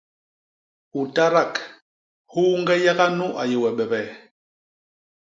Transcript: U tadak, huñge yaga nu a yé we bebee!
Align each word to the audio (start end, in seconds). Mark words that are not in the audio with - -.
U 0.99 1.01
tadak, 1.15 1.53
huñge 2.33 2.75
yaga 2.85 3.07
nu 3.17 3.27
a 3.41 3.43
yé 3.51 3.57
we 3.63 3.69
bebee! 3.77 4.09